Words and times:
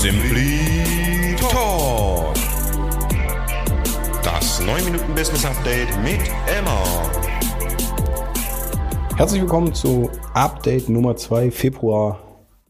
Simply 0.00 1.36
Talk. 1.36 2.32
Das 4.24 4.58
9 4.64 4.82
Minuten 4.86 5.14
Business 5.14 5.44
Update 5.44 5.90
mit 6.02 6.20
Emma. 6.46 6.82
Herzlich 9.18 9.42
willkommen 9.42 9.74
zu 9.74 10.08
Update 10.32 10.88
Nummer 10.88 11.16
2 11.16 11.50
Februar. 11.50 12.18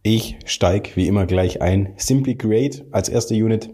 Ich 0.02 0.40
steige 0.45 0.90
wie 0.96 1.06
immer 1.06 1.24
gleich 1.24 1.62
ein. 1.62 1.95
Simply 1.98 2.34
Create 2.34 2.84
als 2.90 3.08
erste 3.08 3.34
Unit. 3.34 3.70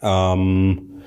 Ähm, 0.00 1.02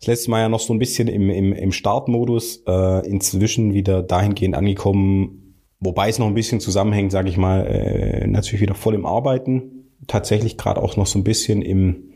das 0.00 0.06
letzte 0.06 0.30
Mal 0.30 0.40
ja 0.40 0.48
noch 0.48 0.60
so 0.60 0.72
ein 0.72 0.78
bisschen 0.78 1.08
im, 1.08 1.28
im, 1.28 1.52
im 1.52 1.70
Startmodus, 1.70 2.62
äh, 2.66 3.06
inzwischen 3.06 3.74
wieder 3.74 4.02
dahingehend 4.02 4.54
angekommen, 4.54 5.58
wobei 5.80 6.08
es 6.08 6.18
noch 6.18 6.28
ein 6.28 6.34
bisschen 6.34 6.60
zusammenhängt, 6.60 7.12
sage 7.12 7.28
ich 7.28 7.36
mal, 7.36 7.66
äh, 7.66 8.26
natürlich 8.26 8.62
wieder 8.62 8.74
voll 8.74 8.94
im 8.94 9.04
Arbeiten. 9.04 9.75
Tatsächlich 10.06 10.56
gerade 10.56 10.82
auch 10.82 10.96
noch 10.96 11.06
so 11.06 11.18
ein 11.18 11.24
bisschen 11.24 11.62
im, 11.62 12.10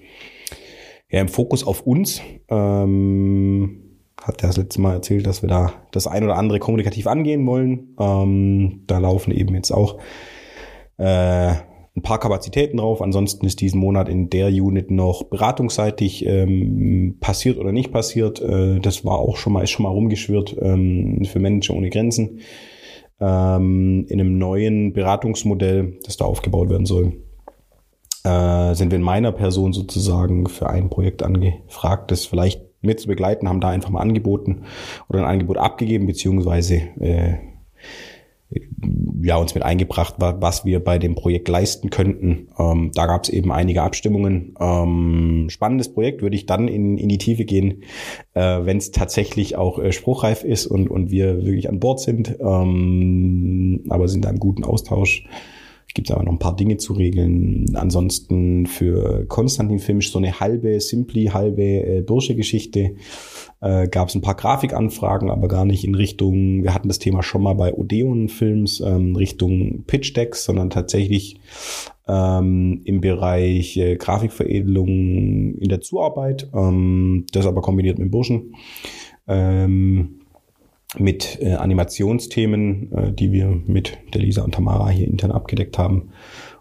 ja, 1.11 1.21
im 1.21 1.29
Fokus 1.29 1.66
auf 1.66 1.83
uns. 1.83 2.21
Ähm, 2.48 3.91
hat 4.23 4.43
er 4.43 4.48
das 4.48 4.57
letzte 4.57 4.80
Mal 4.80 4.95
erzählt, 4.95 5.27
dass 5.27 5.43
wir 5.43 5.48
da 5.48 5.73
das 5.93 6.07
ein 6.07 6.24
oder 6.24 6.37
andere 6.37 6.59
kommunikativ 6.59 7.07
angehen 7.07 7.47
wollen. 7.47 7.97
Ähm, 7.98 8.83
da 8.87 8.98
laufen 8.98 9.33
eben 9.33 9.55
jetzt 9.55 9.71
auch 9.71 9.98
äh, 10.98 11.55
ein 11.97 12.02
paar 12.02 12.21
Kapazitäten 12.21 12.77
drauf. 12.77 13.02
Ansonsten 13.02 13.47
ist 13.47 13.61
diesen 13.61 13.80
Monat 13.80 14.09
in 14.09 14.30
der 14.30 14.49
Unit 14.49 14.91
noch 14.91 15.24
beratungsseitig 15.24 16.24
ähm, 16.27 17.16
passiert 17.21 17.59
oder 17.59 17.73
nicht 17.73 17.93
passiert. 17.93 18.41
Äh, 18.41 18.80
das 18.80 19.05
war 19.05 19.19
auch 19.19 19.37
schon 19.37 19.52
mal, 19.52 19.62
ist 19.62 19.71
schon 19.71 19.85
mal 19.85 19.91
rumgeschwirrt 19.91 20.57
ähm, 20.60 21.24
für 21.24 21.41
Manager 21.41 21.74
ohne 21.74 21.91
Grenzen. 21.91 22.41
Ähm, 23.21 24.07
in 24.09 24.21
einem 24.21 24.38
neuen 24.38 24.93
Beratungsmodell, 24.93 25.99
das 26.05 26.16
da 26.16 26.24
aufgebaut 26.24 26.71
werden 26.71 26.87
soll, 26.87 27.23
äh, 28.24 28.74
sind 28.74 28.90
wir 28.90 28.96
in 28.96 29.02
meiner 29.02 29.32
Person 29.32 29.73
sozusagen 29.73 30.49
für 30.49 30.68
ein 30.68 30.90
Projekt 30.90 31.23
angefragt, 31.23 32.10
das 32.10 32.26
vielleicht 32.26 32.63
mit 32.82 33.01
zu 33.01 33.09
begleiten, 33.09 33.49
haben 33.49 33.60
da 33.60 33.68
einfach 33.68 33.90
mal 33.90 34.01
angeboten 34.01 34.63
oder 35.09 35.21
ein 35.21 35.26
Angebot 35.26 35.59
abgegeben, 35.59 36.07
beziehungsweise 36.07 36.76
äh, 37.01 37.35
ja, 39.23 39.37
uns 39.37 39.54
mit 39.54 39.63
eingebracht, 39.63 40.15
was 40.18 40.65
wir 40.65 40.82
bei 40.82 40.98
dem 40.98 41.15
Projekt 41.15 41.48
leisten 41.48 41.91
könnten. 41.91 42.48
Ähm, 42.59 42.91
da 42.95 43.07
gab 43.07 43.23
es 43.23 43.29
eben 43.29 43.52
einige 43.52 43.82
Abstimmungen. 43.82 44.54
Ähm, 44.59 45.46
spannendes 45.51 45.93
Projekt, 45.93 46.23
würde 46.23 46.35
ich 46.35 46.46
dann 46.46 46.66
in, 46.66 46.98
in 46.98 47.09
die 47.09 47.18
Tiefe 47.18 47.45
gehen, 47.45 47.85
äh, 48.35 48.41
wenn 48.63 48.79
es 48.79 48.91
tatsächlich 48.91 49.57
auch 49.57 49.79
äh, 49.79 49.93
spruchreif 49.93 50.43
ist 50.43 50.66
und, 50.66 50.91
und 50.91 51.10
wir 51.10 51.45
wirklich 51.45 51.68
an 51.68 51.79
Bord 51.79 52.01
sind. 52.01 52.37
Ähm, 52.41 53.85
aber 53.88 54.09
sind 54.09 54.24
da 54.24 54.30
im 54.30 54.41
guten 54.41 54.65
Austausch 54.65 55.26
gibt 55.95 56.09
es 56.09 56.15
aber 56.15 56.24
noch 56.24 56.33
ein 56.33 56.38
paar 56.38 56.57
Dinge 56.57 56.77
zu 56.77 56.93
regeln. 56.93 57.66
Ansonsten 57.74 58.66
für 58.66 59.27
Konstantin 59.27 59.79
Filmisch 59.79 60.13
so 60.13 60.19
eine 60.19 60.41
halbe 60.41 60.80
Simply, 60.80 61.27
halbe 61.27 61.63
äh, 61.63 62.02
Bursche-Geschichte. 62.02 62.97
Äh, 63.60 63.88
gab 63.88 64.09
es 64.09 64.15
ein 64.15 64.22
paar 64.22 64.37
Grafikanfragen, 64.37 65.31
aber 65.31 65.49
gar 65.49 65.65
nicht 65.65 65.84
in 65.84 65.94
Richtung, 65.94 66.62
wir 66.62 66.72
hatten 66.72 66.88
das 66.88 66.99
Thema 66.99 67.22
schon 67.22 67.43
mal 67.43 67.55
bei 67.55 67.75
Odeon 67.75 68.28
Films, 68.28 68.81
ähm, 68.81 69.16
Richtung 69.16 69.84
Pitch 69.87 70.16
Decks, 70.16 70.44
sondern 70.44 70.71
tatsächlich 70.71 71.41
ähm, 72.09 72.81
im 72.84 73.00
Bereich 73.00 73.77
äh, 73.77 73.97
Grafikveredelung 73.97 75.56
in 75.59 75.69
der 75.69 75.81
Zuarbeit. 75.81 76.49
Ähm, 76.54 77.27
das 77.32 77.47
aber 77.47 77.60
kombiniert 77.60 77.99
mit 77.99 78.10
Burschen. 78.10 78.54
Ähm, 79.28 80.19
mit 80.99 81.38
äh, 81.41 81.55
Animationsthemen, 81.55 82.93
äh, 82.93 83.12
die 83.12 83.33
wir 83.33 83.49
mit 83.49 83.99
der 84.12 84.22
Lisa 84.22 84.43
und 84.43 84.55
Tamara 84.55 84.91
hier 84.91 85.06
intern 85.06 85.31
abgedeckt 85.31 85.78
haben. 85.78 86.10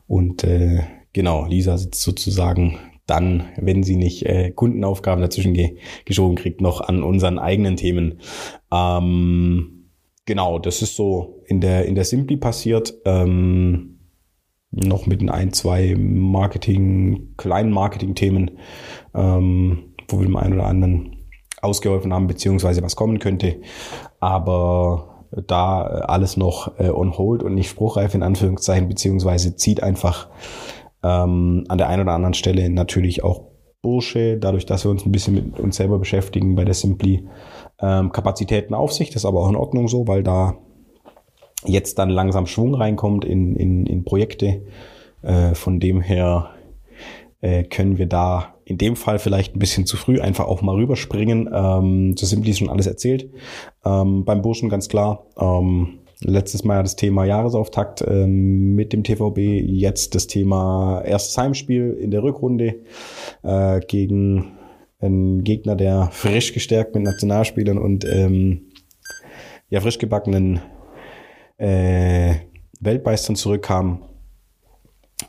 Und 0.08 0.44
äh, 0.44 0.82
genau, 1.14 1.46
Lisa 1.46 1.78
sitzt 1.78 2.02
sozusagen 2.02 2.78
dann, 3.06 3.46
wenn 3.58 3.84
sie 3.84 3.96
nicht 3.96 4.26
äh, 4.26 4.52
Kundenaufgaben 4.52 5.22
dazwischen 5.22 5.54
ge 5.54 5.78
geschoben 6.06 6.36
kriegt, 6.36 6.62
noch 6.62 6.82
an 6.82 7.02
unseren 7.02 7.40
eigenen 7.40 7.76
Themen. 7.76 8.20
Ähm, 8.72 9.90
genau, 10.26 10.60
das 10.60 10.82
ist 10.82 10.96
so 10.96 11.42
in 11.48 11.60
der 11.60 11.86
in 11.86 11.96
der 11.96 12.06
Simpli 12.06 12.38
passiert. 12.38 12.94
Ähm, 13.06 13.96
noch 14.72 15.08
mit 15.08 15.28
ein, 15.30 15.52
zwei 15.52 15.96
Marketing, 15.98 17.34
kleinen 17.38 17.72
Marketing-Themen, 17.72 18.60
ähm, 19.16 19.96
wo 20.08 20.20
wir 20.20 20.28
dem 20.28 20.36
einen 20.36 20.54
oder 20.54 20.68
anderen 20.68 21.16
ausgeholfen 21.62 22.14
haben, 22.14 22.28
beziehungsweise 22.28 22.82
was 22.84 22.96
kommen 22.96 23.20
könnte. 23.20 23.62
Aber 24.20 25.26
da 25.32 25.82
alles 25.82 26.38
noch 26.38 26.80
äh, 26.80 26.90
on 26.90 27.18
hold 27.18 27.44
und 27.44 27.54
nicht 27.56 27.70
spruchreif 27.70 28.16
in 28.16 28.24
Anführungszeichen, 28.24 28.88
beziehungsweise 28.88 29.56
zieht 29.56 29.84
einfach 29.84 30.28
ähm, 31.04 31.66
an 31.68 31.78
der 31.78 31.88
einen 31.88 32.04
oder 32.04 32.14
anderen 32.14 32.34
Stelle 32.34 32.70
natürlich 32.70 33.24
auch 33.24 33.50
Bursche, 33.82 34.38
dadurch, 34.38 34.66
dass 34.66 34.84
wir 34.84 34.92
uns 34.92 35.06
ein 35.06 35.12
bisschen 35.12 35.36
mit 35.36 35.60
uns 35.60 35.78
selber 35.78 36.00
beschäftigen 36.00 36.56
bei 36.56 36.66
der 36.66 36.74
Simply 36.74 37.28
ähm, 37.80 38.12
Kapazitäten 38.12 38.74
auf 38.74 38.92
sich. 38.92 39.10
Das 39.10 39.24
ist 39.24 39.26
aber 39.26 39.40
auch 39.42 39.50
in 39.50 39.56
Ordnung 39.56 39.88
so, 39.88 40.08
weil 40.08 40.22
da 40.22 40.58
jetzt 41.66 41.98
dann 42.00 42.10
langsam 42.10 42.46
Schwung 42.46 42.76
reinkommt 42.76 43.24
in, 43.24 43.56
in, 43.56 43.86
in 43.86 44.04
Projekte. 44.04 44.64
Äh, 45.22 45.54
von 45.54 45.80
dem 45.80 46.02
her 46.02 46.50
äh, 47.42 47.64
können 47.64 47.98
wir 47.98 48.08
da 48.08 48.56
in 48.70 48.78
dem 48.78 48.96
Fall 48.96 49.18
vielleicht 49.18 49.56
ein 49.56 49.60
bisschen 49.60 49.88
zu 49.88 49.98
früh 49.98 50.22
einfach 50.22 50.46
auch 50.46 50.62
mal 50.62 50.76
rüberspringen. 50.76 51.50
Ähm, 51.52 52.16
zu 52.16 52.28
Simply 52.28 52.52
ist 52.52 52.60
schon 52.60 52.70
alles 52.70 52.86
erzählt. 52.86 53.28
Ähm, 53.84 54.26
beim 54.26 54.44
Burschen 54.44 54.70
ganz 54.70 54.88
klar. 54.88 55.26
Ähm, 55.40 56.02
letztes 56.22 56.64
Mal 56.64 56.84
das 56.84 56.96
Thema 56.96 57.26
Jahresauftakt 57.26 58.04
ähm, 58.08 58.76
mit 58.76 58.94
dem 58.94 59.04
TVB. 59.04 59.40
Jetzt 59.40 60.14
das 60.14 60.28
Thema 60.28 61.02
erstes 61.04 61.36
Heimspiel 61.36 61.98
in 62.00 62.12
der 62.12 62.22
Rückrunde 62.22 62.76
äh, 63.42 63.80
gegen 63.80 64.52
einen 65.00 65.44
Gegner, 65.44 65.76
der 65.76 66.10
frisch 66.12 66.54
gestärkt 66.54 66.94
mit 66.94 67.06
Nationalspielern 67.06 67.80
und 67.80 68.06
ähm, 68.06 68.70
ja 69.70 69.82
frisch 69.82 69.98
gebackenen 69.98 70.60
äh, 71.58 72.36
Weltmeistern 72.80 73.36
zurückkam. 73.36 74.04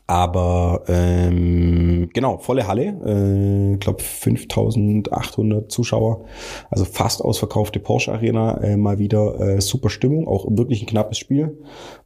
Aber 0.06 0.84
ähm, 0.88 1.89
genau, 2.12 2.38
volle 2.38 2.66
Halle, 2.66 2.86
äh, 3.04 3.76
glaube 3.76 4.02
5800 4.02 5.70
Zuschauer, 5.70 6.24
also 6.70 6.84
fast 6.84 7.22
ausverkaufte 7.22 7.80
Porsche 7.80 8.12
Arena, 8.12 8.60
äh, 8.62 8.76
mal 8.76 8.98
wieder 8.98 9.40
äh, 9.40 9.60
super 9.60 9.90
Stimmung, 9.90 10.28
auch 10.28 10.46
wirklich 10.48 10.82
ein 10.82 10.86
knappes 10.86 11.18
Spiel. 11.18 11.58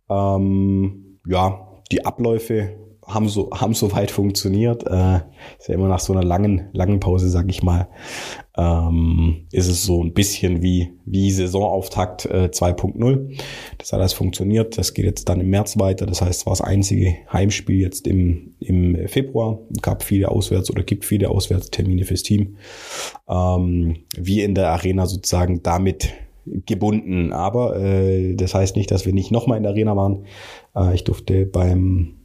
Ähm, 0.08 1.20
ja, 1.26 1.68
die 1.90 2.04
Abläufe 2.04 2.76
haben 3.06 3.28
so 3.28 3.50
haben 3.54 3.74
soweit 3.74 4.10
funktioniert. 4.10 4.84
Äh, 4.86 5.20
ist 5.58 5.68
ja 5.68 5.74
immer 5.74 5.88
nach 5.88 6.00
so 6.00 6.12
einer 6.12 6.22
langen 6.22 6.68
langen 6.72 7.00
Pause, 7.00 7.28
sag 7.28 7.48
ich 7.48 7.62
mal, 7.62 7.88
ähm, 8.56 9.46
ist 9.52 9.68
es 9.68 9.84
so 9.84 10.02
ein 10.02 10.12
bisschen 10.12 10.62
wie 10.62 10.92
wie 11.04 11.30
Saisonauftakt 11.30 12.26
äh, 12.26 12.50
2.0. 12.52 13.38
Das 13.78 13.92
hat 13.92 14.00
alles 14.00 14.12
funktioniert. 14.12 14.78
Das 14.78 14.94
geht 14.94 15.04
jetzt 15.04 15.28
dann 15.28 15.40
im 15.40 15.50
März 15.50 15.78
weiter. 15.78 16.06
Das 16.06 16.22
heißt, 16.22 16.40
es 16.40 16.46
war 16.46 16.52
das 16.52 16.60
einzige 16.60 17.16
Heimspiel 17.32 17.80
jetzt 17.80 18.06
im 18.06 18.54
im 18.60 19.08
Februar. 19.08 19.58
Gab 19.82 20.02
viele 20.02 20.30
Auswärts 20.30 20.70
oder 20.70 20.82
gibt 20.82 21.04
viele 21.04 21.30
Auswärtstermine 21.30 22.04
fürs 22.04 22.22
Team. 22.22 22.56
Ähm, 23.28 24.04
wie 24.16 24.42
in 24.42 24.54
der 24.54 24.70
Arena 24.70 25.06
sozusagen 25.06 25.62
damit 25.62 26.14
gebunden. 26.46 27.32
Aber 27.32 27.76
äh, 27.76 28.34
das 28.34 28.54
heißt 28.54 28.76
nicht, 28.76 28.90
dass 28.90 29.06
wir 29.06 29.12
nicht 29.12 29.30
nochmal 29.30 29.56
in 29.56 29.62
der 29.62 29.72
Arena 29.72 29.96
waren. 29.96 30.26
Äh, 30.74 30.94
ich 30.94 31.04
durfte 31.04 31.46
beim 31.46 32.16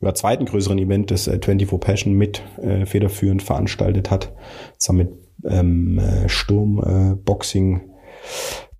oder 0.00 0.14
zweiten 0.14 0.44
größeren 0.44 0.78
Event, 0.78 1.10
das 1.10 1.26
äh, 1.26 1.38
24 1.42 1.80
Passion 1.80 2.14
mit 2.14 2.42
äh, 2.62 2.86
federführend 2.86 3.42
veranstaltet 3.42 4.10
hat, 4.10 4.34
zusammen 4.78 4.98
mit 4.98 5.52
ähm, 5.52 5.98
äh, 5.98 6.28
Sturm 6.28 6.82
äh, 6.84 7.14
Boxing, 7.16 7.80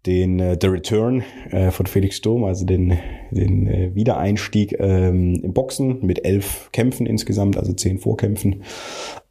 den 0.06 0.38
äh, 0.38 0.56
The 0.60 0.68
Return 0.68 1.24
äh, 1.50 1.70
von 1.70 1.86
Felix 1.86 2.16
Sturm, 2.16 2.44
also 2.44 2.64
den, 2.64 2.98
den 3.30 3.66
äh, 3.66 3.94
Wiedereinstieg 3.94 4.76
ähm, 4.78 5.40
im 5.42 5.52
Boxen 5.52 6.04
mit 6.04 6.24
elf 6.24 6.70
Kämpfen 6.72 7.06
insgesamt, 7.06 7.56
also 7.56 7.72
zehn 7.72 7.98
Vorkämpfen, 7.98 8.62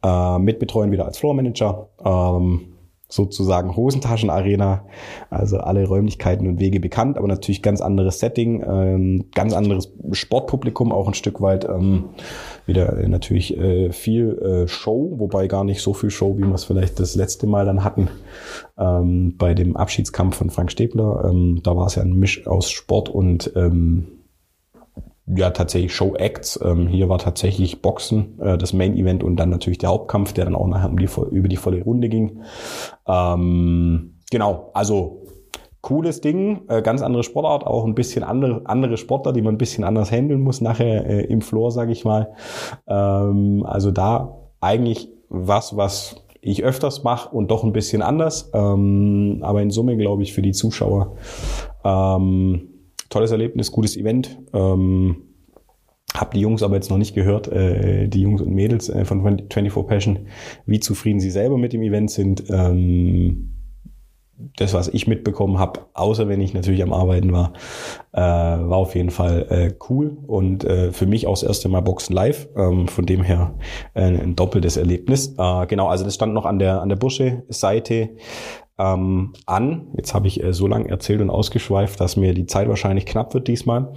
äh, 0.04 0.38
mitbetreuen 0.38 0.92
wieder 0.92 1.06
als 1.06 1.18
Floor 1.18 1.34
Manager. 1.34 1.88
Ähm, 2.04 2.75
sozusagen 3.08 3.76
Hosentaschenarena, 3.76 4.84
also 5.30 5.58
alle 5.58 5.86
Räumlichkeiten 5.86 6.46
und 6.48 6.60
Wege 6.60 6.80
bekannt, 6.80 7.18
aber 7.18 7.28
natürlich 7.28 7.62
ganz 7.62 7.80
anderes 7.80 8.18
Setting, 8.18 8.64
ähm, 8.66 9.26
ganz 9.34 9.52
anderes 9.52 9.92
Sportpublikum 10.12 10.92
auch 10.92 11.06
ein 11.06 11.14
Stück 11.14 11.40
weit. 11.40 11.64
Ähm, 11.64 12.06
wieder 12.66 12.98
äh, 12.98 13.08
natürlich 13.08 13.56
äh, 13.56 13.92
viel 13.92 14.38
äh, 14.38 14.68
Show, 14.68 15.14
wobei 15.18 15.46
gar 15.46 15.64
nicht 15.64 15.82
so 15.82 15.94
viel 15.94 16.10
Show, 16.10 16.36
wie 16.36 16.44
wir 16.44 16.54
es 16.54 16.64
vielleicht 16.64 16.98
das 16.98 17.14
letzte 17.14 17.46
Mal 17.46 17.64
dann 17.64 17.84
hatten 17.84 18.08
ähm, 18.76 19.36
bei 19.38 19.54
dem 19.54 19.76
Abschiedskampf 19.76 20.36
von 20.36 20.50
Frank 20.50 20.72
Stäbler. 20.72 21.26
Ähm, 21.30 21.60
da 21.62 21.76
war 21.76 21.86
es 21.86 21.94
ja 21.94 22.02
ein 22.02 22.12
Misch 22.12 22.46
aus 22.46 22.70
Sport 22.70 23.08
und 23.08 23.52
ähm, 23.54 24.15
ja 25.26 25.50
tatsächlich 25.50 25.94
Show-Acts. 25.94 26.60
Ähm, 26.62 26.86
hier 26.86 27.08
war 27.08 27.18
tatsächlich 27.18 27.82
Boxen, 27.82 28.38
äh, 28.40 28.56
das 28.56 28.72
Main-Event 28.72 29.24
und 29.24 29.36
dann 29.36 29.50
natürlich 29.50 29.78
der 29.78 29.90
Hauptkampf, 29.90 30.32
der 30.32 30.44
dann 30.44 30.54
auch 30.54 30.68
nachher 30.68 30.90
um 30.90 30.98
die, 30.98 31.08
über 31.30 31.48
die 31.48 31.56
volle 31.56 31.82
Runde 31.82 32.08
ging. 32.08 32.42
Ähm, 33.06 34.20
genau, 34.30 34.70
also 34.74 35.22
cooles 35.80 36.20
Ding, 36.20 36.62
äh, 36.68 36.82
ganz 36.82 37.02
andere 37.02 37.22
Sportart, 37.22 37.66
auch 37.66 37.84
ein 37.84 37.94
bisschen 37.94 38.24
andere, 38.24 38.62
andere 38.64 38.96
Sportler, 38.96 39.32
die 39.32 39.42
man 39.42 39.54
ein 39.54 39.58
bisschen 39.58 39.84
anders 39.84 40.10
handeln 40.10 40.40
muss 40.40 40.60
nachher 40.60 41.06
äh, 41.06 41.24
im 41.26 41.40
Floor, 41.40 41.70
sage 41.70 41.92
ich 41.92 42.04
mal. 42.04 42.34
Ähm, 42.88 43.64
also 43.66 43.90
da 43.90 44.36
eigentlich 44.60 45.08
was, 45.28 45.76
was 45.76 46.24
ich 46.40 46.62
öfters 46.62 47.02
mache 47.02 47.34
und 47.34 47.50
doch 47.50 47.64
ein 47.64 47.72
bisschen 47.72 48.02
anders. 48.02 48.50
Ähm, 48.54 49.40
aber 49.42 49.62
in 49.62 49.70
Summe, 49.70 49.96
glaube 49.96 50.22
ich, 50.22 50.32
für 50.32 50.42
die 50.42 50.52
Zuschauer 50.52 51.16
ähm, 51.84 52.75
tolles 53.08 53.30
Erlebnis, 53.30 53.72
gutes 53.72 53.96
Event. 53.96 54.38
Ähm, 54.52 55.16
hab 56.14 56.32
die 56.32 56.40
Jungs 56.40 56.62
aber 56.62 56.76
jetzt 56.76 56.90
noch 56.90 56.98
nicht 56.98 57.14
gehört, 57.14 57.48
äh, 57.48 58.08
die 58.08 58.22
Jungs 58.22 58.40
und 58.40 58.52
Mädels 58.52 58.88
äh, 58.88 59.04
von 59.04 59.22
24 59.22 59.86
Passion, 59.86 60.28
wie 60.64 60.80
zufrieden 60.80 61.20
sie 61.20 61.30
selber 61.30 61.58
mit 61.58 61.72
dem 61.72 61.82
Event 61.82 62.10
sind. 62.10 62.44
Ähm, 62.48 63.52
das, 64.56 64.74
was 64.74 64.88
ich 64.88 65.06
mitbekommen 65.06 65.58
habe, 65.58 65.86
außer 65.94 66.28
wenn 66.28 66.40
ich 66.40 66.52
natürlich 66.52 66.82
am 66.82 66.92
Arbeiten 66.92 67.32
war, 67.32 67.52
äh, 68.12 68.20
war 68.20 68.76
auf 68.76 68.94
jeden 68.94 69.10
Fall 69.10 69.46
äh, 69.48 69.74
cool 69.88 70.16
und 70.26 70.64
äh, 70.64 70.92
für 70.92 71.06
mich 71.06 71.26
auch 71.26 71.34
das 71.34 71.42
erste 71.42 71.68
Mal 71.68 71.80
Boxen 71.80 72.14
live. 72.14 72.48
Ähm, 72.56 72.88
von 72.88 73.06
dem 73.06 73.22
her 73.22 73.54
äh, 73.94 74.02
ein 74.02 74.36
doppeltes 74.36 74.76
Erlebnis. 74.76 75.34
Äh, 75.38 75.66
genau, 75.66 75.88
also 75.88 76.04
das 76.04 76.14
stand 76.14 76.34
noch 76.34 76.44
an 76.44 76.58
der 76.58 76.82
an 76.82 76.88
der 76.88 76.96
Bursche-Seite 76.96 78.10
ähm, 78.78 79.32
an. 79.46 79.88
Jetzt 79.96 80.12
habe 80.14 80.26
ich 80.26 80.42
äh, 80.42 80.52
so 80.52 80.66
lange 80.66 80.88
erzählt 80.88 81.20
und 81.20 81.30
ausgeschweift, 81.30 82.00
dass 82.00 82.16
mir 82.16 82.34
die 82.34 82.46
Zeit 82.46 82.68
wahrscheinlich 82.68 83.06
knapp 83.06 83.32
wird 83.34 83.48
diesmal. 83.48 83.92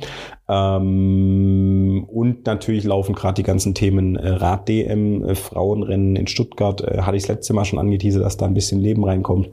Ähm, 0.48 2.06
und 2.08 2.46
natürlich 2.46 2.86
laufen 2.86 3.16
gerade 3.16 3.36
die 3.36 3.44
ganzen 3.44 3.76
Themen 3.76 4.16
äh, 4.16 4.30
Rad-DM, 4.30 5.24
äh, 5.24 5.36
Frauenrennen 5.36 6.16
in 6.16 6.28
Stuttgart. 6.28 6.82
Äh, 6.82 7.02
hatte 7.02 7.18
ich 7.18 7.24
das 7.24 7.36
letzte 7.36 7.54
Mal 7.54 7.66
schon 7.66 7.80
angeteasert, 7.80 8.24
dass 8.24 8.38
da 8.38 8.46
ein 8.46 8.54
bisschen 8.54 8.80
Leben 8.80 9.04
reinkommt. 9.04 9.50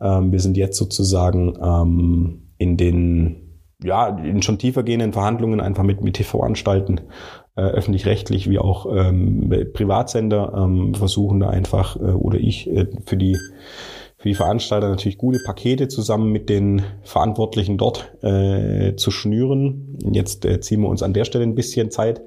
Ähm, 0.00 0.32
wir 0.32 0.40
sind 0.40 0.56
jetzt 0.56 0.76
sozusagen 0.76 1.58
ähm, 1.62 2.52
in 2.58 2.76
den 2.76 3.44
ja, 3.82 4.08
in 4.08 4.42
schon 4.42 4.58
tiefer 4.58 4.82
gehenden 4.82 5.12
Verhandlungen 5.12 5.60
einfach 5.60 5.84
mit, 5.84 6.02
mit 6.02 6.14
TV-Anstalten, 6.14 7.00
äh, 7.54 7.60
öffentlich-rechtlich 7.60 8.50
wie 8.50 8.58
auch 8.58 8.86
ähm, 8.92 9.52
Privatsender 9.72 10.52
ähm, 10.56 10.94
versuchen 10.94 11.40
da 11.40 11.50
einfach, 11.50 11.94
äh, 11.96 12.12
oder 12.12 12.38
ich, 12.38 12.68
äh, 12.68 12.86
für 13.06 13.16
die 13.16 13.36
für 14.18 14.28
die 14.28 14.34
Veranstalter 14.34 14.88
natürlich 14.88 15.16
gute 15.16 15.38
Pakete 15.44 15.86
zusammen 15.86 16.32
mit 16.32 16.48
den 16.48 16.82
Verantwortlichen 17.02 17.78
dort 17.78 18.12
äh, 18.22 18.96
zu 18.96 19.12
schnüren. 19.12 19.96
Jetzt 20.12 20.44
äh, 20.44 20.60
ziehen 20.60 20.80
wir 20.80 20.88
uns 20.88 21.04
an 21.04 21.12
der 21.12 21.24
Stelle 21.24 21.44
ein 21.44 21.54
bisschen 21.54 21.92
Zeit, 21.92 22.22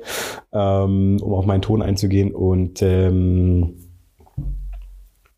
ähm, 0.54 1.18
um 1.22 1.34
auf 1.34 1.46
meinen 1.46 1.62
Ton 1.62 1.82
einzugehen 1.82 2.34
und 2.34 2.82
ähm, 2.82 3.76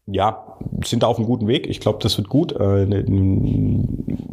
ja, 0.05 0.59
sind 0.85 1.03
da 1.03 1.07
auf 1.07 1.17
einem 1.17 1.27
guten 1.27 1.47
Weg. 1.47 1.67
Ich 1.67 1.79
glaube, 1.79 1.99
das 2.01 2.17
wird 2.17 2.29
gut. 2.29 2.53
Äh, 2.53 2.85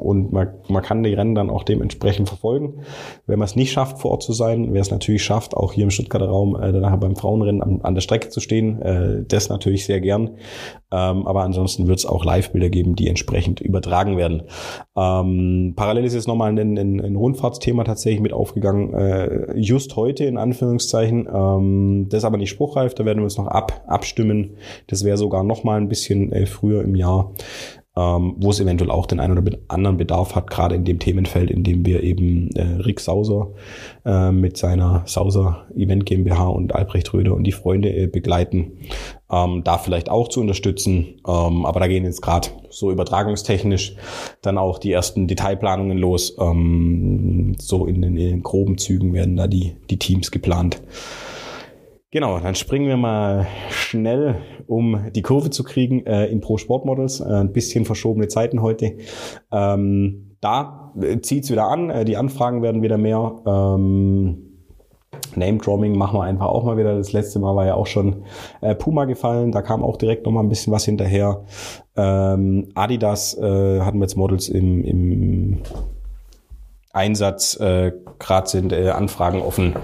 und 0.01 0.33
man, 0.33 0.49
man 0.69 0.83
kann 0.83 1.03
die 1.03 1.15
Rennen 1.15 1.35
dann 1.35 1.51
auch 1.51 1.63
dementsprechend 1.63 2.29
verfolgen. 2.29 2.81
Wenn 3.27 3.39
man 3.39 3.47
es 3.47 3.57
nicht 3.57 3.73
schafft, 3.73 3.99
vor 3.99 4.11
Ort 4.11 4.23
zu 4.23 4.33
sein, 4.33 4.73
wer 4.73 4.81
es 4.81 4.91
natürlich 4.91 5.23
schafft, 5.23 5.57
auch 5.57 5.73
hier 5.73 5.85
im 5.85 5.91
Stuttgarter 5.91 6.29
Raum 6.29 6.57
äh, 6.57 6.73
danach 6.73 6.97
beim 6.97 7.17
Frauenrennen 7.17 7.63
an, 7.63 7.81
an 7.83 7.95
der 7.95 8.01
Strecke 8.01 8.31
zu 8.31 8.41
stehen, 8.41 8.81
äh, 8.83 9.25
das 9.27 9.49
natürlich 9.49 9.85
sehr 9.85 10.01
gern. 10.01 10.31
Ähm, 10.93 11.27
aber 11.27 11.43
ansonsten 11.43 11.87
wird 11.87 11.99
es 11.99 12.07
auch 12.07 12.25
Live-Bilder 12.25 12.71
geben, 12.71 12.97
die 12.97 13.09
entsprechend 13.09 13.61
übertragen 13.61 14.17
werden. 14.17 14.43
Ähm, 14.97 15.75
parallel 15.77 16.05
ist 16.05 16.15
jetzt 16.15 16.29
nochmal 16.29 16.51
ein, 16.51 16.77
ein, 16.77 17.01
ein 17.01 17.17
Rundfahrtsthema 17.17 17.85
tatsächlich 17.85 18.21
mit 18.21 18.33
aufgegangen, 18.33 19.55
just 19.55 19.97
heute 19.97 20.25
in 20.25 20.37
Anführungszeichen. 20.37 21.29
Ähm, 21.33 22.07
das 22.09 22.19
ist 22.19 22.25
aber 22.25 22.39
nicht 22.39 22.51
spruchreif, 22.51 22.95
da 22.95 23.05
werden 23.05 23.19
wir 23.19 23.25
uns 23.25 23.39
noch 23.39 23.47
ab, 23.47 23.85
abstimmen. 23.87 24.57
Das 24.89 25.05
wäre 25.05 25.17
sogar 25.17 25.45
nochmal 25.45 25.81
ein 25.81 25.89
bisschen 25.89 26.33
äh, 26.43 26.47
früher 26.47 26.83
im 26.83 26.95
Jahr 26.95 27.33
ähm, 27.97 28.37
wo 28.39 28.51
es 28.51 28.61
eventuell 28.61 28.91
auch 28.91 29.07
den 29.07 29.19
einen 29.19 29.37
oder 29.37 29.59
anderen 29.69 29.97
Bedarf 29.97 30.37
hat, 30.37 30.49
gerade 30.49 30.77
in 30.77 30.85
dem 30.85 31.01
Themenfeld, 31.01 31.51
in 31.51 31.65
dem 31.65 31.85
wir 31.85 32.03
eben 32.03 32.51
äh, 32.55 32.83
Rick 32.83 33.01
Sauser 33.01 33.49
äh, 34.05 34.31
mit 34.31 34.57
seiner 34.57 35.03
Sauser 35.07 35.67
Event 35.75 36.07
GmbH 36.07 36.47
und 36.47 36.75
Albrecht 36.75 37.13
Röder 37.13 37.35
und 37.35 37.45
die 37.45 37.53
Freunde 37.53 37.91
äh, 37.91 38.07
begleiten, 38.07 38.79
ähm, 39.31 39.63
da 39.65 39.77
vielleicht 39.77 40.09
auch 40.09 40.29
zu 40.29 40.41
unterstützen. 40.41 41.21
Ähm, 41.27 41.67
aber 41.67 41.81
da 41.81 41.89
gehen 41.89 42.05
jetzt 42.05 42.23
gerade 42.23 42.49
so 42.71 42.93
übertragungstechnisch 42.93 43.97
dann 44.41 44.57
auch 44.57 44.79
die 44.79 44.93
ersten 44.93 45.27
Detailplanungen 45.27 45.99
los. 45.99 46.37
Ähm, 46.41 47.57
so 47.59 47.87
in 47.87 48.03
den, 48.03 48.17
in 48.17 48.31
den 48.31 48.43
groben 48.45 48.79
Zügen 48.79 49.13
werden 49.13 49.37
da 49.37 49.49
die, 49.49 49.75
die 49.91 49.99
Teams 49.99 50.31
geplant. 50.31 50.81
Genau, 52.13 52.41
dann 52.41 52.57
springen 52.57 52.89
wir 52.89 52.97
mal 52.97 53.47
schnell, 53.71 54.35
um 54.67 55.13
die 55.15 55.23
Kurve 55.23 55.51
zu 55.51 55.63
kriegen, 55.63 56.05
äh, 56.07 56.27
in 56.27 56.41
Pro 56.41 56.59
Sport 56.59 56.85
Models. 56.85 57.21
Äh, 57.21 57.25
ein 57.25 57.53
bisschen 57.53 57.85
verschobene 57.85 58.27
Zeiten 58.27 58.63
heute. 58.63 58.97
Ähm, 59.53 60.37
da 60.41 60.93
äh, 61.01 61.21
zieht's 61.21 61.53
wieder 61.53 61.69
an, 61.69 61.89
äh, 61.89 62.05
die 62.05 62.17
Anfragen 62.17 62.63
werden 62.63 62.83
wieder 62.83 62.99
mehr. 62.99 63.37
Ähm, 63.47 64.51
Name-Dropping 65.37 65.97
machen 65.97 66.19
wir 66.19 66.25
einfach 66.25 66.47
auch 66.47 66.65
mal 66.65 66.77
wieder. 66.77 66.97
Das 66.97 67.13
letzte 67.13 67.39
Mal 67.39 67.55
war 67.55 67.67
ja 67.67 67.75
auch 67.75 67.87
schon 67.87 68.25
äh, 68.61 68.75
Puma 68.75 69.05
gefallen. 69.05 69.53
Da 69.53 69.63
kam 69.63 69.85
auch 69.85 69.97
direkt 69.97 70.27
noch 70.27 70.33
mal 70.33 70.41
ein 70.41 70.49
bisschen 70.49 70.73
was 70.73 70.85
hinterher. 70.85 71.45
Ähm, 71.97 72.71
Adidas 72.75 73.39
äh, 73.39 73.81
hatten 73.83 73.99
wir 73.99 74.05
jetzt 74.05 74.17
Models 74.17 74.49
im, 74.49 74.83
im 74.83 75.59
Einsatz. 76.93 77.59
Äh, 77.61 77.93
Gerade 78.19 78.49
sind 78.49 78.73
äh, 78.73 78.91
Anfragen 78.91 79.41
offen 79.43 79.75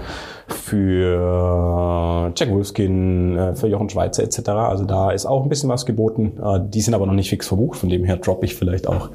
für 0.47 2.31
Jack 2.35 2.51
Wolfskin, 2.51 3.37
äh, 3.37 3.55
für 3.55 3.67
Jochen 3.67 3.89
Schweizer 3.89 4.23
etc. 4.23 4.49
Also 4.49 4.85
da 4.85 5.11
ist 5.11 5.25
auch 5.25 5.43
ein 5.43 5.49
bisschen 5.49 5.69
was 5.69 5.85
geboten. 5.85 6.39
Äh, 6.41 6.59
die 6.63 6.81
sind 6.81 6.93
aber 6.93 7.05
noch 7.05 7.13
nicht 7.13 7.29
fix 7.29 7.47
verbucht, 7.47 7.79
von 7.79 7.89
dem 7.89 8.03
her 8.03 8.17
droppe 8.17 8.45
ich 8.45 8.55
vielleicht 8.55 8.87
auch 8.87 9.09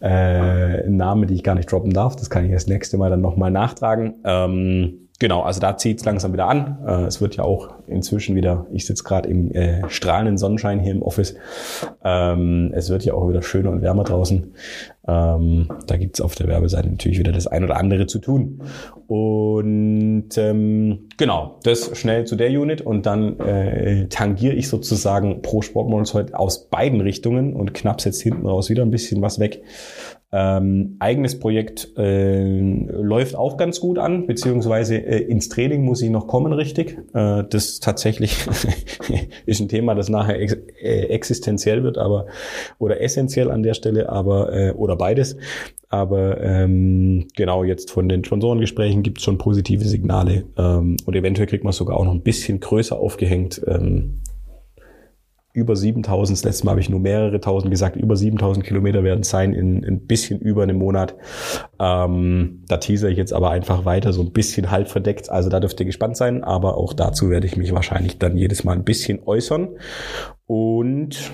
äh, 0.00 0.88
Namen, 0.88 1.26
die 1.26 1.34
ich 1.34 1.42
gar 1.42 1.54
nicht 1.54 1.70
droppen 1.70 1.92
darf. 1.92 2.16
Das 2.16 2.30
kann 2.30 2.44
ich 2.44 2.52
das 2.52 2.66
nächste 2.66 2.98
Mal 2.98 3.10
dann 3.10 3.20
nochmal 3.20 3.50
nachtragen. 3.50 4.16
Ähm, 4.24 5.03
Genau, 5.20 5.42
also 5.42 5.60
da 5.60 5.76
zieht 5.76 6.00
es 6.00 6.04
langsam 6.04 6.32
wieder 6.32 6.48
an. 6.48 6.78
Äh, 6.86 7.04
es 7.04 7.20
wird 7.20 7.36
ja 7.36 7.44
auch 7.44 7.74
inzwischen 7.86 8.34
wieder, 8.34 8.66
ich 8.72 8.84
sitze 8.84 9.04
gerade 9.04 9.28
im 9.28 9.52
äh, 9.52 9.88
strahlenden 9.88 10.38
Sonnenschein 10.38 10.80
hier 10.80 10.90
im 10.90 11.02
Office. 11.02 11.36
Ähm, 12.02 12.72
es 12.74 12.90
wird 12.90 13.04
ja 13.04 13.14
auch 13.14 13.28
wieder 13.28 13.40
schöner 13.40 13.70
und 13.70 13.80
wärmer 13.80 14.02
draußen. 14.02 14.54
Ähm, 15.06 15.68
da 15.86 15.96
gibt's 15.98 16.20
auf 16.20 16.34
der 16.34 16.48
Werbeseite 16.48 16.88
natürlich 16.88 17.18
wieder 17.18 17.30
das 17.30 17.46
ein 17.46 17.62
oder 17.62 17.76
andere 17.76 18.06
zu 18.06 18.18
tun. 18.18 18.62
Und 19.06 20.30
ähm, 20.36 21.08
genau, 21.16 21.60
das 21.62 21.96
schnell 21.96 22.24
zu 22.24 22.34
der 22.34 22.48
Unit 22.48 22.80
und 22.80 23.06
dann 23.06 23.38
äh, 23.38 24.08
tangiere 24.08 24.54
ich 24.54 24.68
sozusagen 24.68 25.42
pro 25.42 25.62
Sportmodus 25.62 26.14
heute 26.14 26.36
aus 26.38 26.68
beiden 26.68 27.00
Richtungen 27.00 27.54
und 27.54 27.72
knapp 27.72 28.04
jetzt 28.04 28.22
hinten 28.22 28.46
raus 28.46 28.68
wieder 28.68 28.82
ein 28.82 28.90
bisschen 28.90 29.22
was 29.22 29.38
weg. 29.38 29.62
Ähm, 30.36 30.96
eigenes 30.98 31.38
Projekt 31.38 31.96
äh, 31.96 32.42
läuft 32.50 33.36
auch 33.36 33.56
ganz 33.56 33.78
gut 33.78 33.98
an, 33.98 34.26
beziehungsweise 34.26 34.96
äh, 34.96 35.20
ins 35.20 35.48
Training 35.48 35.84
muss 35.84 36.02
ich 36.02 36.10
noch 36.10 36.26
kommen, 36.26 36.52
richtig. 36.52 36.98
Äh, 37.14 37.44
das 37.48 37.78
tatsächlich 37.78 38.36
ist 39.46 39.60
ein 39.60 39.68
Thema, 39.68 39.94
das 39.94 40.08
nachher 40.08 40.40
ex 40.40 40.54
äh, 40.82 41.04
existenziell 41.04 41.84
wird, 41.84 41.98
aber 41.98 42.26
oder 42.80 43.00
essentiell 43.00 43.48
an 43.48 43.62
der 43.62 43.74
Stelle, 43.74 44.08
aber 44.08 44.52
äh, 44.52 44.72
oder 44.72 44.96
beides. 44.96 45.36
Aber 45.88 46.40
ähm, 46.40 47.28
genau 47.36 47.62
jetzt 47.62 47.92
von 47.92 48.08
den 48.08 48.24
Sponsorengesprächen 48.24 49.04
gibt 49.04 49.18
es 49.18 49.24
schon 49.24 49.38
positive 49.38 49.84
Signale 49.84 50.46
ähm, 50.58 50.96
und 51.06 51.14
eventuell 51.14 51.46
kriegt 51.46 51.62
man 51.62 51.72
sogar 51.72 51.96
auch 51.96 52.04
noch 52.04 52.14
ein 52.14 52.22
bisschen 52.22 52.58
größer 52.58 52.98
aufgehängt. 52.98 53.62
Ähm, 53.68 54.14
über 55.54 55.76
7000, 55.76 56.36
das 56.36 56.44
letzte 56.44 56.64
Mal 56.66 56.72
habe 56.72 56.80
ich 56.80 56.90
nur 56.90 56.98
mehrere 56.98 57.40
tausend 57.40 57.70
gesagt, 57.70 57.94
über 57.94 58.16
7000 58.16 58.66
Kilometer 58.66 59.04
werden 59.04 59.20
es 59.20 59.30
sein 59.30 59.54
in 59.54 59.84
ein 59.84 60.04
bisschen 60.06 60.40
über 60.40 60.64
einem 60.64 60.76
Monat. 60.76 61.14
Ähm, 61.78 62.64
da 62.66 62.78
teaser 62.78 63.08
ich 63.08 63.16
jetzt 63.16 63.32
aber 63.32 63.50
einfach 63.50 63.84
weiter, 63.84 64.12
so 64.12 64.22
ein 64.22 64.32
bisschen 64.32 64.72
halb 64.72 64.88
verdeckt. 64.88 65.30
Also 65.30 65.50
da 65.50 65.60
dürft 65.60 65.78
ihr 65.78 65.86
gespannt 65.86 66.16
sein, 66.16 66.42
aber 66.42 66.76
auch 66.76 66.92
dazu 66.92 67.30
werde 67.30 67.46
ich 67.46 67.56
mich 67.56 67.72
wahrscheinlich 67.72 68.18
dann 68.18 68.36
jedes 68.36 68.64
Mal 68.64 68.72
ein 68.72 68.82
bisschen 68.82 69.20
äußern. 69.24 69.68
Und 70.46 71.30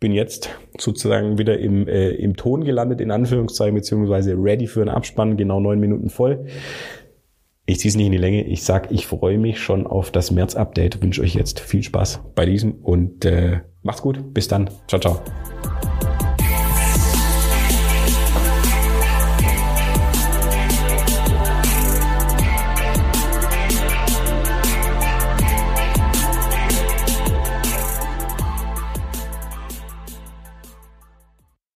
bin 0.00 0.12
jetzt 0.12 0.50
sozusagen 0.76 1.38
wieder 1.38 1.58
im, 1.58 1.86
äh, 1.86 2.10
im 2.10 2.34
Ton 2.34 2.64
gelandet, 2.64 3.00
in 3.00 3.12
Anführungszeichen, 3.12 3.74
beziehungsweise 3.76 4.34
ready 4.36 4.66
für 4.66 4.80
einen 4.80 4.90
Abspann, 4.90 5.36
genau 5.36 5.60
neun 5.60 5.78
Minuten 5.78 6.08
voll. 6.08 6.46
Ich 7.70 7.78
ziehe 7.78 7.90
es 7.90 7.94
nicht 7.94 8.06
in 8.06 8.12
die 8.12 8.18
Länge. 8.18 8.42
Ich 8.42 8.64
sag, 8.64 8.90
ich 8.90 9.06
freue 9.06 9.38
mich 9.38 9.60
schon 9.60 9.86
auf 9.86 10.10
das 10.10 10.32
März-Update. 10.32 11.00
Wünsche 11.02 11.22
euch 11.22 11.36
jetzt 11.36 11.60
viel 11.60 11.84
Spaß 11.84 12.20
bei 12.34 12.44
diesem 12.44 12.72
und 12.72 13.24
äh, 13.24 13.60
macht's 13.82 14.02
gut. 14.02 14.34
Bis 14.34 14.48
dann. 14.48 14.68
Ciao, 14.88 15.00
ciao. 15.00 15.20